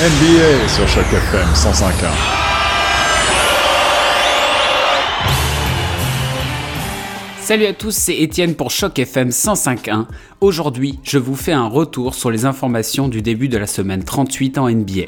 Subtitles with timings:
[0.00, 1.90] NBA sur chaque FM 105.1.
[7.40, 10.06] Salut à tous, c'est Étienne pour Choc FM 105.1.
[10.40, 14.58] Aujourd'hui, je vous fais un retour sur les informations du début de la semaine 38
[14.58, 15.06] en NBA.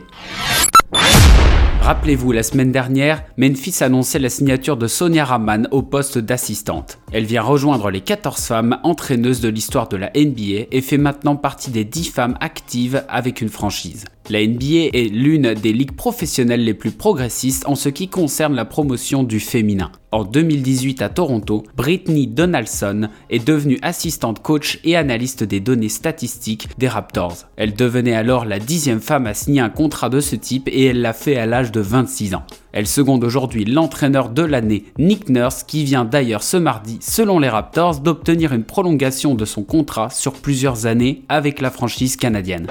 [1.83, 7.00] Rappelez-vous, la semaine dernière, Memphis annonçait la signature de Sonia Raman au poste d'assistante.
[7.13, 11.35] Elle vient rejoindre les 14 femmes entraîneuses de l'histoire de la NBA et fait maintenant
[11.35, 14.05] partie des 10 femmes actives avec une franchise.
[14.29, 18.65] La NBA est l'une des ligues professionnelles les plus progressistes en ce qui concerne la
[18.65, 19.91] promotion du féminin.
[20.13, 26.69] En 2018 à Toronto, Brittany Donaldson est devenue assistante coach et analyste des données statistiques
[26.79, 27.49] des Raptors.
[27.57, 31.01] Elle devenait alors la dixième femme à signer un contrat de ce type et elle
[31.01, 32.45] l'a fait à l'âge de 26 ans.
[32.73, 37.49] Elle seconde aujourd'hui l'entraîneur de l'année Nick Nurse qui vient d'ailleurs ce mardi, selon les
[37.49, 42.67] Raptors, d'obtenir une prolongation de son contrat sur plusieurs années avec la franchise canadienne.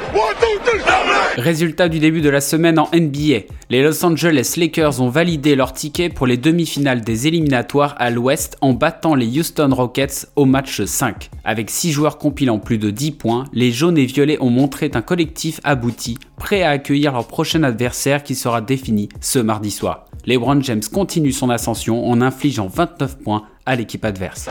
[1.39, 3.45] Résultat du début de la semaine en NBA.
[3.69, 8.57] Les Los Angeles Lakers ont validé leur ticket pour les demi-finales des éliminatoires à l'ouest
[8.59, 11.29] en battant les Houston Rockets au match 5.
[11.45, 15.01] Avec 6 joueurs compilant plus de 10 points, les jaunes et violets ont montré un
[15.01, 20.07] collectif abouti, prêt à accueillir leur prochain adversaire qui sera défini ce mardi soir.
[20.25, 24.49] LeBron James continue son ascension en infligeant 29 points à l'équipe adverse.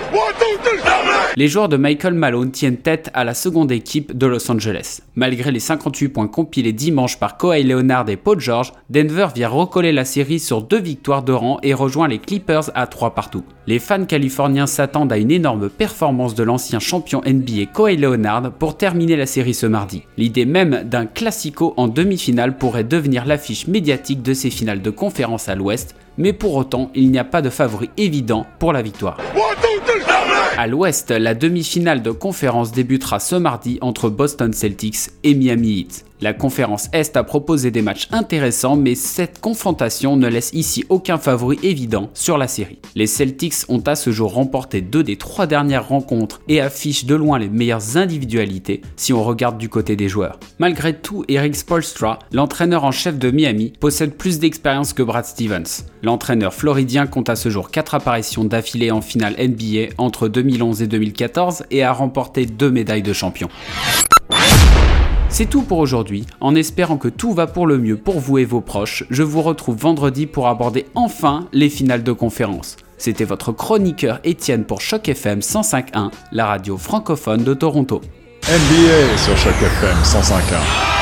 [1.37, 5.01] Les joueurs de Michael Malone tiennent tête à la seconde équipe de Los Angeles.
[5.17, 9.93] Malgré les 58 points compilés dimanche par Kawhi Leonard et Paul George, Denver vient recoller
[9.93, 13.45] la série sur deux victoires de rang et rejoint les Clippers à 3 partout.
[13.67, 18.77] Les fans californiens s'attendent à une énorme performance de l'ancien champion NBA Kawhi Leonard pour
[18.77, 20.03] terminer la série ce mardi.
[20.17, 25.49] L'idée même d'un classico en demi-finale pourrait devenir l'affiche médiatique de ces finales de conférence
[25.49, 29.17] à l'ouest, mais pour autant, il n'y a pas de favori évident pour la victoire.
[30.57, 36.05] À l'ouest, la demi-finale de conférence débutera ce mardi entre Boston Celtics et Miami Heat.
[36.21, 41.17] La conférence Est a proposé des matchs intéressants, mais cette confrontation ne laisse ici aucun
[41.17, 42.81] favori évident sur la série.
[42.97, 47.15] Les Celtics ont à ce jour remporté deux des trois dernières rencontres et affichent de
[47.15, 50.41] loin les meilleures individualités si on regarde du côté des joueurs.
[50.59, 55.85] Malgré tout, Eric Spolstra, l'entraîneur en chef de Miami, possède plus d'expérience que Brad Stevens.
[56.03, 60.87] L'entraîneur floridien compte à ce jour 4 apparitions d'affilée en finale NBA entre 2011 et
[60.87, 63.49] 2014 et a remporté deux médailles de champion.
[65.31, 66.27] C'est tout pour aujourd'hui.
[66.41, 69.43] En espérant que tout va pour le mieux pour vous et vos proches, je vous
[69.43, 72.77] retrouve vendredi pour aborder enfin les finales de conférence.
[72.97, 78.01] C'était votre chroniqueur Étienne pour Choc FM 105.1, la radio francophone de Toronto.
[78.49, 80.98] NBA sur chaque FM 105.1.